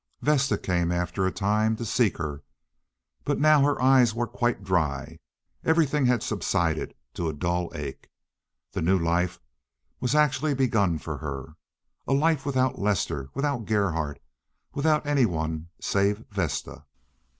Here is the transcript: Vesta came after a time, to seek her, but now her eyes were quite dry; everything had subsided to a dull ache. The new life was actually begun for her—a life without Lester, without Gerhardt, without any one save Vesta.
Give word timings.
Vesta 0.19 0.57
came 0.57 0.91
after 0.91 1.27
a 1.27 1.31
time, 1.31 1.75
to 1.75 1.85
seek 1.85 2.17
her, 2.17 2.41
but 3.23 3.39
now 3.39 3.61
her 3.61 3.79
eyes 3.79 4.15
were 4.15 4.25
quite 4.25 4.63
dry; 4.63 5.19
everything 5.63 6.07
had 6.07 6.23
subsided 6.23 6.95
to 7.13 7.29
a 7.29 7.33
dull 7.33 7.71
ache. 7.75 8.09
The 8.71 8.81
new 8.81 8.97
life 8.97 9.39
was 9.99 10.15
actually 10.15 10.55
begun 10.55 10.97
for 10.97 11.17
her—a 11.17 12.13
life 12.13 12.47
without 12.47 12.79
Lester, 12.79 13.29
without 13.35 13.65
Gerhardt, 13.65 14.19
without 14.73 15.05
any 15.05 15.27
one 15.27 15.69
save 15.79 16.25
Vesta. 16.31 16.85